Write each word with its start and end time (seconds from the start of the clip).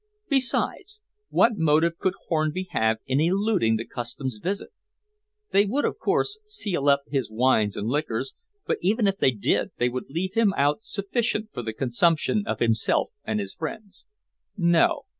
Besides, 0.29 0.99
what 1.29 1.57
motive 1.57 1.99
could 1.99 2.15
Hornby 2.27 2.65
have 2.71 2.97
in 3.05 3.19
eluding 3.19 3.75
the 3.75 3.85
Customs 3.85 4.39
visit? 4.41 4.69
They 5.51 5.65
would, 5.65 5.85
of 5.85 5.99
course, 5.99 6.39
seal 6.43 6.89
up 6.89 7.01
his 7.05 7.29
wines 7.29 7.77
and 7.77 7.87
liquors, 7.87 8.33
but 8.65 8.79
even 8.81 9.05
if 9.05 9.19
they 9.19 9.29
did, 9.29 9.69
they 9.77 9.89
would 9.89 10.09
leave 10.09 10.33
him 10.33 10.55
out 10.57 10.79
sufficient 10.81 11.51
for 11.53 11.61
the 11.61 11.71
consumption 11.71 12.43
of 12.47 12.57
himself 12.57 13.11
and 13.25 13.39
his 13.39 13.53
friends. 13.53 14.07
No. 14.57 15.03